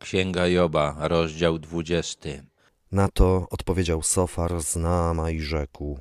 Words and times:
Księga 0.00 0.46
Joba, 0.46 0.96
rozdział 0.98 1.58
20. 1.58 2.28
Na 2.92 3.08
to 3.08 3.46
odpowiedział 3.50 4.02
Sofar 4.02 4.60
z 4.60 4.76
Naama 4.76 5.30
i 5.30 5.40
rzekł: 5.40 5.98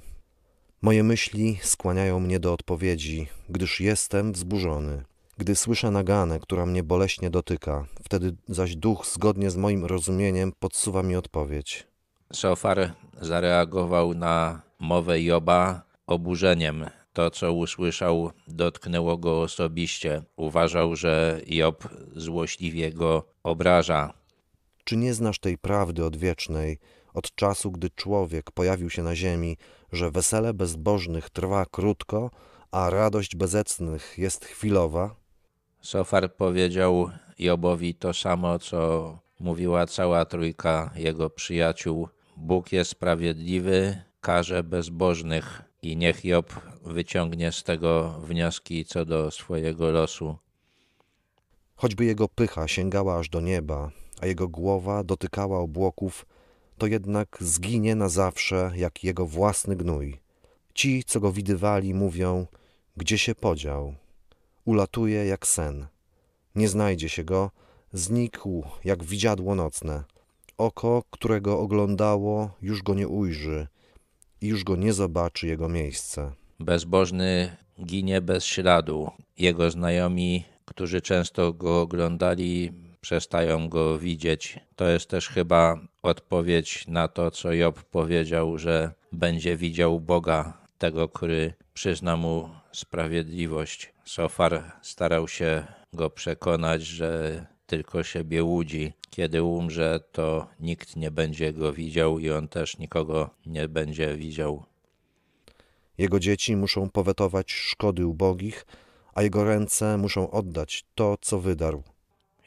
Moje 0.82 1.04
myśli 1.04 1.60
skłaniają 1.62 2.20
mnie 2.20 2.40
do 2.40 2.54
odpowiedzi, 2.54 3.28
gdyż 3.50 3.82
jestem 3.82 4.34
wzburzony. 4.34 5.04
Gdy 5.38 5.56
słyszę 5.56 5.92
naganę, 5.92 6.40
która 6.40 6.66
mnie 6.66 6.84
boleśnie 6.84 7.30
dotyka, 7.30 7.86
wtedy 8.04 8.36
zaś 8.48 8.76
duch 8.76 9.06
zgodnie 9.06 9.50
z 9.50 9.58
moim 9.58 9.86
rozumieniem 9.86 10.52
podsuwa 10.60 11.04
mi 11.04 11.16
odpowiedź. 11.16 11.88
Sofar 12.34 12.94
zareagował 13.22 14.14
na 14.14 14.62
mowę 14.80 15.22
Joba 15.22 15.82
oburzeniem. 16.08 16.86
To, 17.14 17.30
co 17.30 17.54
usłyszał, 17.54 18.32
dotknęło 18.48 19.18
go 19.18 19.42
osobiście. 19.42 20.22
Uważał, 20.36 20.96
że 20.96 21.42
Job 21.48 21.88
złośliwie 22.16 22.92
go 22.92 23.24
obraża. 23.44 24.14
Czy 24.84 24.98
nie 24.98 25.14
znasz 25.14 25.40
tej 25.40 25.58
prawdy 25.58 26.06
odwiecznej, 26.06 26.80
od 27.14 27.36
czasu, 27.36 27.72
gdy 27.72 27.90
człowiek 27.90 28.52
pojawił 28.52 28.90
się 28.90 29.04
na 29.04 29.16
ziemi, 29.16 29.58
że 29.92 30.12
wesele 30.12 30.54
bezbożnych 30.54 31.30
trwa 31.30 31.66
krótko, 31.66 32.32
a 32.72 32.90
radość 32.90 33.36
bezecnych 33.36 34.18
jest 34.18 34.46
chwilowa? 34.46 35.16
Sofar 35.82 36.36
powiedział 36.36 37.10
Jobowi 37.40 37.96
to 37.96 38.14
samo, 38.14 38.60
co 38.60 39.20
mówiła 39.40 39.86
cała 39.86 40.26
trójka 40.26 40.92
jego 40.96 41.30
przyjaciół. 41.30 42.08
Bóg 42.38 42.72
jest 42.72 42.92
sprawiedliwy, 42.92 44.02
karze 44.22 44.64
bezbożnych 44.64 45.69
i 45.82 45.98
niech 45.98 46.26
Job 46.26 46.54
wyciągnie 46.86 47.52
z 47.52 47.64
tego 47.64 48.20
wnioski 48.24 48.86
co 48.86 49.06
do 49.06 49.32
swojego 49.32 49.92
losu. 49.92 50.38
Choćby 51.76 52.06
jego 52.06 52.28
pycha 52.28 52.68
sięgała 52.68 53.20
aż 53.20 53.30
do 53.30 53.42
nieba, 53.42 53.92
a 54.22 54.26
jego 54.26 54.48
głowa 54.48 55.04
dotykała 55.04 55.60
obłoków, 55.60 56.26
to 56.78 56.88
jednak 56.88 57.38
zginie 57.40 57.96
na 57.96 58.10
zawsze 58.10 58.72
jak 58.76 59.04
jego 59.04 59.26
własny 59.26 59.76
gnój. 59.76 60.20
Ci, 60.74 61.04
co 61.04 61.20
go 61.20 61.32
widywali, 61.32 61.94
mówią, 61.94 62.48
gdzie 62.98 63.18
się 63.18 63.36
podział. 63.36 63.96
Ulatuje 64.66 65.26
jak 65.26 65.48
sen. 65.48 65.88
Nie 66.56 66.70
znajdzie 66.70 67.10
się 67.10 67.24
go, 67.24 67.52
znikł 67.94 68.64
jak 68.84 69.04
widziadło 69.04 69.56
nocne. 69.56 70.04
Oko, 70.58 71.04
którego 71.10 71.60
oglądało, 71.60 72.50
już 72.62 72.84
go 72.84 72.94
nie 72.94 73.08
ujrzy 73.08 73.68
i 74.42 74.48
już 74.48 74.64
go 74.64 74.76
nie 74.76 74.94
zobaczy 74.94 75.48
jego 75.48 75.70
miejsce. 75.70 76.32
Bezbożny 76.60 77.58
ginie 77.86 78.22
bez 78.22 78.46
śladu. 78.46 79.12
Jego 79.38 79.72
znajomi, 79.72 80.44
którzy 80.66 81.02
często 81.02 81.54
go 81.54 81.82
oglądali, 81.82 82.72
przestają 83.02 83.70
go 83.70 83.98
widzieć. 83.98 84.60
To 84.76 84.88
jest 84.88 85.10
też 85.10 85.30
chyba 85.30 85.80
odpowiedź 86.04 86.88
na 86.88 87.08
to, 87.08 87.32
co 87.32 87.54
Job 87.54 87.84
powiedział, 87.84 88.58
że 88.58 88.92
będzie 89.12 89.58
widział 89.58 90.00
Boga, 90.00 90.58
tego, 90.78 91.10
który 91.10 91.54
przyzna 91.74 92.18
mu 92.18 92.50
sprawiedliwość. 92.72 93.94
Sofar 94.06 94.72
starał 94.82 95.28
się 95.28 95.66
go 95.94 96.10
przekonać, 96.10 96.82
że 96.82 97.46
tylko 97.70 98.04
siebie 98.04 98.44
łudzi. 98.44 98.94
Kiedy 99.10 99.44
umrze, 99.44 100.00
to 100.12 100.48
nikt 100.60 100.96
nie 100.96 101.12
będzie 101.12 101.54
go 101.54 101.74
widział 101.74 102.20
i 102.20 102.30
on 102.30 102.48
też 102.48 102.78
nikogo 102.78 103.30
nie 103.46 103.68
będzie 103.68 104.16
widział. 104.18 104.64
Jego 105.98 106.20
dzieci 106.20 106.56
muszą 106.56 106.90
powetować 106.90 107.52
szkody 107.52 108.08
ubogich, 108.08 108.66
a 109.14 109.22
jego 109.22 109.44
ręce 109.44 109.98
muszą 109.98 110.32
oddać 110.32 110.86
to, 110.96 111.18
co 111.22 111.40
wydarł. 111.40 111.84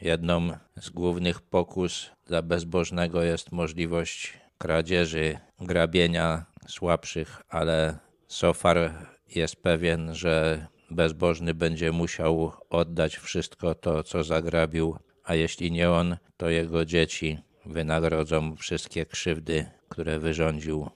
Jedną 0.00 0.50
z 0.76 0.90
głównych 0.90 1.40
pokus 1.40 2.10
dla 2.26 2.42
bezbożnego 2.42 3.22
jest 3.22 3.52
możliwość 3.52 4.38
kradzieży, 4.58 5.38
grabienia 5.60 6.44
słabszych, 6.68 7.42
ale 7.48 7.98
Sofar 8.28 9.06
jest 9.34 9.56
pewien, 9.56 10.14
że 10.14 10.66
bezbożny 10.90 11.54
będzie 11.54 11.92
musiał 11.92 12.52
oddać 12.70 13.16
wszystko 13.16 13.74
to, 13.74 14.02
co 14.02 14.24
zagrabił, 14.24 14.96
a 15.24 15.34
jeśli 15.34 15.72
nie 15.72 15.90
on, 15.90 16.16
to 16.36 16.50
jego 16.50 16.84
dzieci 16.84 17.38
wynagrodzą 17.66 18.56
wszystkie 18.56 19.06
krzywdy, 19.06 19.66
które 19.88 20.18
wyrządził. 20.18 20.90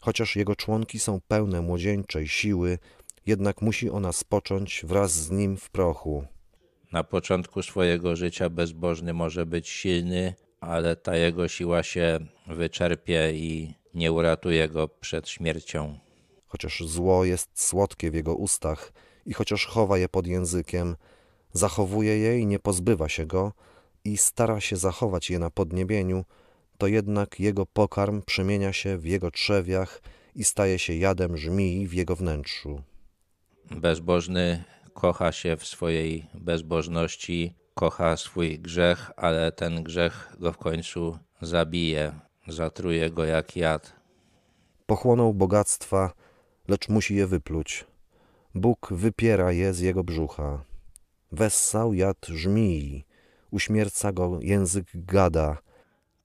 Chociaż 0.00 0.36
jego 0.36 0.56
członki 0.56 0.98
są 0.98 1.20
pełne 1.28 1.60
młodzieńczej 1.60 2.28
siły, 2.28 2.78
jednak 3.26 3.62
musi 3.62 3.90
ona 3.90 4.12
spocząć 4.12 4.82
wraz 4.84 5.12
z 5.12 5.30
nim 5.30 5.56
w 5.56 5.70
prochu. 5.70 6.24
Na 6.92 7.04
początku 7.04 7.62
swojego 7.62 8.16
życia 8.16 8.50
bezbożny 8.50 9.12
może 9.12 9.46
być 9.46 9.68
silny, 9.68 10.34
ale 10.60 10.96
ta 10.96 11.16
jego 11.16 11.48
siła 11.48 11.82
się 11.82 12.18
wyczerpie 12.46 13.32
i 13.34 13.74
nie 13.94 14.12
uratuje 14.12 14.68
go 14.68 14.88
przed 14.88 15.28
śmiercią. 15.28 15.98
Chociaż 16.46 16.82
zło 16.86 17.24
jest 17.24 17.48
słodkie 17.54 18.10
w 18.10 18.14
jego 18.14 18.34
ustach 18.34 18.92
i 19.26 19.32
chociaż 19.32 19.66
chowa 19.66 19.98
je 19.98 20.08
pod 20.08 20.26
językiem, 20.26 20.96
zachowuje 21.52 22.18
je 22.18 22.38
i 22.38 22.46
nie 22.46 22.58
pozbywa 22.58 23.08
się 23.08 23.26
go 23.26 23.52
i 24.12 24.16
stara 24.16 24.60
się 24.60 24.76
zachować 24.76 25.30
je 25.30 25.38
na 25.38 25.50
podniebieniu, 25.50 26.24
to 26.78 26.86
jednak 26.86 27.40
jego 27.40 27.66
pokarm 27.66 28.22
przemienia 28.22 28.72
się 28.72 28.98
w 28.98 29.04
jego 29.04 29.30
trzewiach 29.30 30.02
i 30.34 30.44
staje 30.44 30.78
się 30.78 30.94
jadem 30.94 31.36
żmii 31.36 31.88
w 31.88 31.92
jego 31.92 32.16
wnętrzu. 32.16 32.82
Bezbożny 33.70 34.64
kocha 34.94 35.32
się 35.32 35.56
w 35.56 35.66
swojej 35.66 36.26
bezbożności, 36.34 37.54
kocha 37.74 38.16
swój 38.16 38.58
grzech, 38.58 39.10
ale 39.16 39.52
ten 39.52 39.82
grzech 39.82 40.36
go 40.40 40.52
w 40.52 40.58
końcu 40.58 41.18
zabije, 41.42 42.12
zatruje 42.48 43.10
go 43.10 43.24
jak 43.24 43.56
jad. 43.56 43.92
Pochłonął 44.86 45.34
bogactwa, 45.34 46.12
lecz 46.68 46.88
musi 46.88 47.14
je 47.14 47.26
wypluć. 47.26 47.84
Bóg 48.54 48.88
wypiera 48.90 49.52
je 49.52 49.74
z 49.74 49.80
jego 49.80 50.04
brzucha. 50.04 50.64
Wessał 51.32 51.94
jad 51.94 52.26
żmii, 52.26 53.04
uśmierca 53.50 54.12
go 54.12 54.38
język 54.40 54.86
gada. 54.94 55.58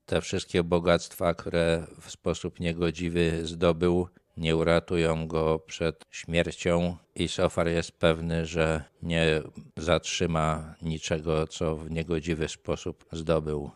Te 0.05 0.21
wszystkie 0.21 0.63
bogactwa, 0.63 1.33
które 1.33 1.87
w 2.01 2.11
sposób 2.11 2.59
niegodziwy 2.59 3.47
zdobył, 3.47 4.07
nie 4.37 4.55
uratują 4.55 5.27
go 5.27 5.59
przed 5.59 6.05
śmiercią 6.11 6.97
i 7.15 7.27
Sofar 7.27 7.67
jest 7.67 7.91
pewny, 7.91 8.45
że 8.45 8.83
nie 9.01 9.41
zatrzyma 9.77 10.75
niczego, 10.81 11.47
co 11.47 11.75
w 11.75 11.91
niegodziwy 11.91 12.47
sposób 12.47 13.05
zdobył. 13.11 13.71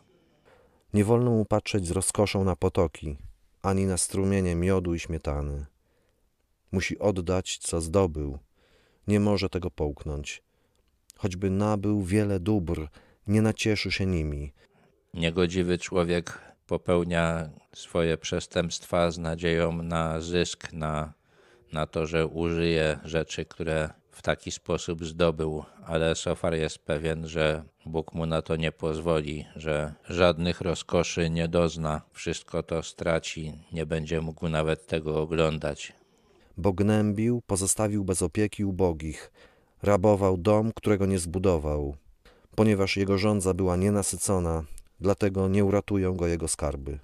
Nie 0.93 1.03
wolno 1.03 1.31
mu 1.31 1.45
patrzeć 1.45 1.87
z 1.87 1.91
rozkoszą 1.91 2.43
na 2.43 2.55
potoki, 2.55 3.17
ani 3.61 3.85
na 3.85 3.97
strumienie 3.97 4.55
miodu 4.55 4.93
i 4.93 4.99
śmietany. 4.99 5.65
Musi 6.71 6.99
oddać, 6.99 7.57
co 7.57 7.81
zdobył. 7.81 8.39
Nie 9.07 9.19
może 9.19 9.49
tego 9.49 9.71
połknąć. 9.71 10.43
Choćby 11.17 11.49
nabył 11.49 12.01
wiele 12.03 12.39
dóbr, 12.39 12.87
nie 13.27 13.41
nacieszy 13.41 13.91
się 13.91 14.05
nimi. 14.05 14.53
Niegodziwy 15.13 15.77
człowiek 15.77 16.41
popełnia 16.67 17.49
swoje 17.73 18.17
przestępstwa 18.17 19.11
z 19.11 19.17
nadzieją 19.17 19.83
na 19.83 20.21
zysk, 20.21 20.73
na, 20.73 21.13
na 21.73 21.87
to, 21.87 22.05
że 22.05 22.27
użyje 22.27 22.99
rzeczy, 23.03 23.45
które 23.45 23.89
w 24.11 24.21
taki 24.21 24.51
sposób 24.51 25.05
zdobył, 25.05 25.63
ale 25.85 26.15
Sofar 26.15 26.53
jest 26.53 26.79
pewien, 26.79 27.27
że 27.27 27.63
Bóg 27.85 28.13
mu 28.13 28.25
na 28.25 28.41
to 28.41 28.55
nie 28.55 28.71
pozwoli, 28.71 29.45
że 29.55 29.93
żadnych 30.09 30.61
rozkoszy 30.61 31.29
nie 31.29 31.47
dozna, 31.47 32.01
wszystko 32.11 32.63
to 32.63 32.83
straci, 32.83 33.53
nie 33.71 33.85
będzie 33.85 34.21
mógł 34.21 34.49
nawet 34.49 34.87
tego 34.87 35.21
oglądać. 35.21 35.93
Bo 36.57 36.73
gnębił, 36.73 37.41
pozostawił 37.47 38.05
bez 38.05 38.21
opieki 38.21 38.65
ubogich, 38.65 39.31
rabował 39.83 40.37
dom, 40.37 40.71
którego 40.75 41.05
nie 41.05 41.19
zbudował. 41.19 41.95
Ponieważ 42.57 42.97
jego 42.97 43.17
żądza 43.17 43.53
była 43.53 43.75
nienasycona, 43.75 44.63
dlatego 44.99 45.47
nie 45.47 45.65
uratują 45.65 46.15
go 46.15 46.27
jego 46.27 46.47
skarby. 46.47 46.99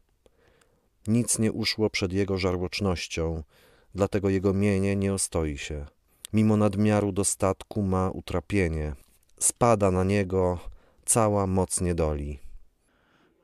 Nic 1.07 1.39
nie 1.39 1.51
uszło 1.51 1.89
przed 1.89 2.13
jego 2.13 2.37
żarłocznością, 2.37 3.43
dlatego 3.95 4.29
jego 4.29 4.53
mienie 4.53 4.95
nie 4.95 5.13
ostoi 5.13 5.57
się. 5.57 5.85
Mimo 6.33 6.57
nadmiaru 6.57 7.11
dostatku 7.11 7.81
ma 7.81 8.09
utrapienie, 8.09 8.95
spada 9.39 9.91
na 9.91 10.03
niego 10.03 10.59
cała 11.05 11.47
moc 11.47 11.81
niedoli. 11.81 12.39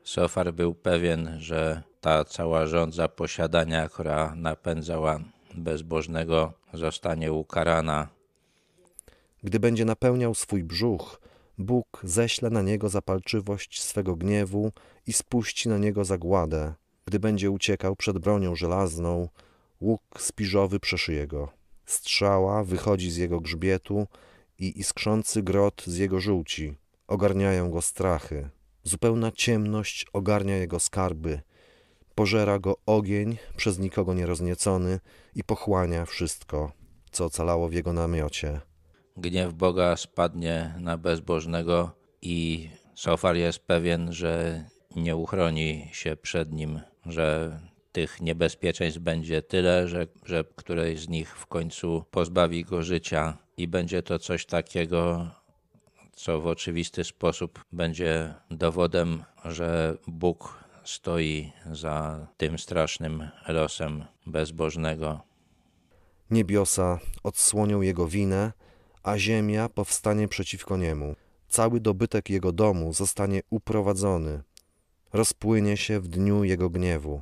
Sofar 0.04 0.54
był 0.54 0.76
pewien, 0.76 1.36
że 1.40 1.84
ta 2.02 2.26
cała 2.26 2.68
żądza 2.68 3.08
posiadania, 3.08 3.90
która 3.90 4.36
napędzała 4.36 5.20
bezbożnego, 5.56 6.54
zostanie 6.74 7.34
ukarana. 7.34 8.08
Gdy 9.44 9.60
będzie 9.60 9.86
napełniał 9.86 10.36
swój 10.36 10.64
brzuch, 10.64 11.29
Bóg 11.60 12.02
ześle 12.04 12.50
na 12.50 12.62
niego 12.62 12.90
zapalczywość 12.90 13.84
swego 13.84 14.16
gniewu 14.16 14.72
i 15.08 15.14
spuści 15.14 15.70
na 15.70 15.78
niego 15.78 16.06
zagładę. 16.06 16.74
Gdy 17.06 17.20
będzie 17.20 17.52
uciekał 17.52 17.96
przed 17.96 18.18
bronią 18.20 18.56
żelazną, 18.56 19.30
łuk 19.82 20.02
spiżowy 20.20 20.80
przeszyje 20.80 21.28
go. 21.28 21.50
Strzała 21.86 22.64
wychodzi 22.64 23.12
z 23.12 23.18
jego 23.18 23.40
grzbietu 23.40 24.08
i 24.60 24.80
iskrzący 24.80 25.44
grot 25.44 25.84
z 25.88 25.98
jego 25.98 26.20
żółci. 26.20 26.76
Ogarniają 27.08 27.72
go 27.72 27.82
strachy. 27.82 28.50
Zupełna 28.84 29.32
ciemność 29.32 30.06
ogarnia 30.14 30.58
jego 30.58 30.80
skarby. 30.80 31.42
Pożera 32.16 32.60
go 32.60 32.76
ogień, 32.86 33.38
przez 33.58 33.80
nikogo 33.80 34.14
nierozniecony 34.14 35.00
i 35.36 35.44
pochłania 35.44 36.06
wszystko, 36.06 36.72
co 37.12 37.26
ocalało 37.26 37.70
w 37.70 37.74
jego 37.74 37.94
namiocie. 37.94 38.69
Gniew 39.20 39.54
Boga 39.54 39.98
spadnie 39.98 40.74
na 40.80 40.98
bezbożnego 40.98 41.92
i 42.22 42.70
Sofar 42.96 43.36
jest 43.36 43.60
pewien, 43.60 44.14
że 44.14 44.64
nie 44.96 45.16
uchroni 45.16 45.90
się 45.92 46.16
przed 46.16 46.52
nim, 46.52 46.80
że 47.06 47.60
tych 47.92 48.22
niebezpieczeństw 48.22 49.00
będzie 49.00 49.42
tyle, 49.42 49.88
że, 49.88 50.08
że 50.26 50.44
któreś 50.56 51.00
z 51.00 51.10
nich 51.10 51.38
w 51.38 51.46
końcu 51.48 52.04
pozbawi 52.12 52.64
go 52.64 52.84
życia 52.84 53.38
i 53.58 53.68
będzie 53.68 54.04
to 54.04 54.20
coś 54.20 54.46
takiego, 54.46 55.28
co 56.14 56.42
w 56.42 56.48
oczywisty 56.48 57.04
sposób 57.04 57.66
będzie 57.72 58.34
dowodem, 58.52 59.24
że 59.46 59.98
Bóg 60.08 60.64
stoi 60.84 61.52
za 61.72 62.28
tym 62.38 62.60
strasznym 62.60 63.30
losem 63.48 64.06
bezbożnego. 64.26 65.22
Niebiosa 66.32 67.00
odsłonią 67.24 67.82
jego 67.82 68.08
winę, 68.08 68.52
a 69.10 69.18
ziemia 69.18 69.70
powstanie 69.70 70.28
przeciwko 70.28 70.78
niemu. 70.78 71.16
Cały 71.48 71.80
dobytek 71.80 72.30
jego 72.30 72.52
domu 72.52 72.94
zostanie 72.94 73.42
uprowadzony, 73.50 74.42
rozpłynie 75.14 75.78
się 75.78 76.00
w 76.00 76.08
dniu 76.08 76.44
jego 76.44 76.70
gniewu. 76.70 77.22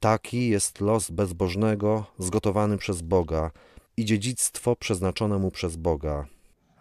Taki 0.00 0.48
jest 0.48 0.80
los 0.80 1.10
bezbożnego 1.10 2.06
zgotowany 2.18 2.78
przez 2.78 3.02
Boga 3.02 3.50
i 3.96 4.04
dziedzictwo 4.04 4.76
przeznaczone 4.76 5.38
mu 5.38 5.50
przez 5.50 5.76
Boga. 5.76 6.26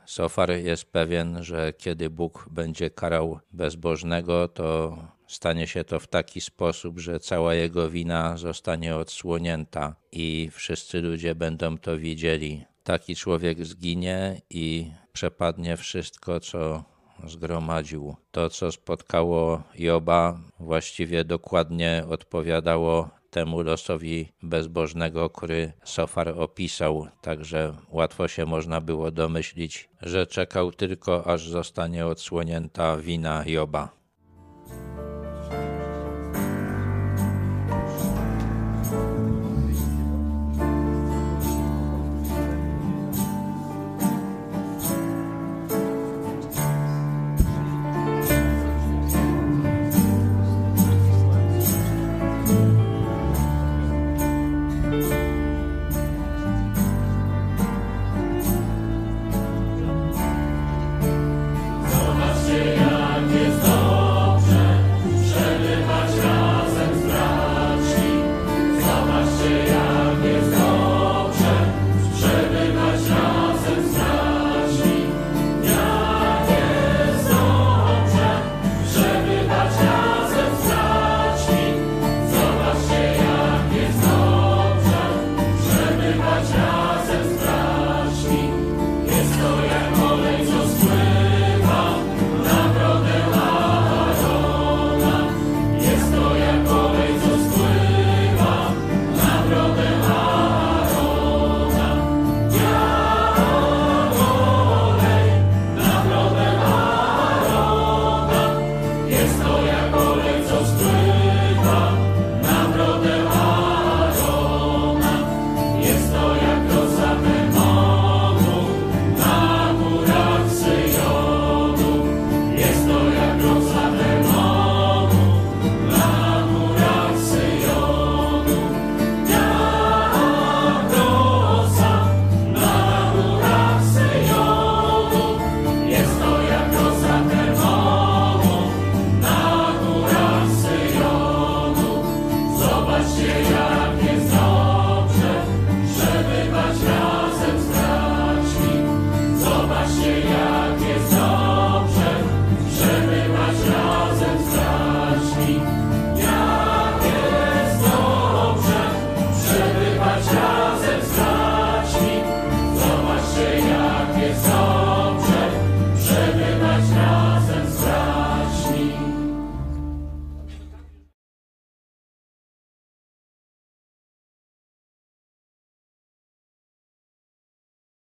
Sofar 0.06 0.52
jest 0.52 0.86
pewien, 0.86 1.44
że 1.44 1.74
kiedy 1.74 2.10
Bóg 2.10 2.48
będzie 2.52 2.90
karał 2.90 3.40
bezbożnego, 3.52 4.48
to 4.48 4.98
stanie 5.28 5.68
się 5.68 5.84
to 5.84 6.00
w 6.00 6.08
taki 6.08 6.42
sposób, 6.42 7.00
że 7.00 7.20
cała 7.20 7.54
jego 7.54 7.90
wina 7.90 8.38
zostanie 8.38 8.96
odsłonięta 8.96 9.96
i 10.12 10.50
wszyscy 10.54 11.02
ludzie 11.02 11.36
będą 11.36 11.78
to 11.78 11.98
widzieli. 11.98 12.66
Taki 12.88 13.16
człowiek 13.16 13.66
zginie 13.66 14.42
i 14.50 14.92
przepadnie 15.14 15.78
wszystko, 15.78 16.40
co 16.40 16.84
zgromadził. 17.28 18.16
To, 18.32 18.50
co 18.50 18.72
spotkało 18.72 19.64
Joba, 19.80 20.40
właściwie 20.60 21.24
dokładnie 21.24 22.04
odpowiadało 22.10 23.10
temu 23.30 23.62
losowi 23.62 24.32
bezbożnego, 24.44 25.30
który 25.30 25.74
Sofar 25.84 26.30
opisał, 26.30 27.08
także 27.22 27.74
łatwo 27.90 28.28
się 28.28 28.46
można 28.46 28.82
było 28.82 29.12
domyślić, 29.12 29.90
że 30.02 30.28
czekał 30.28 30.72
tylko, 30.72 31.28
aż 31.28 31.48
zostanie 31.48 32.06
odsłonięta 32.06 32.98
wina 32.98 33.44
Joba. 33.46 33.98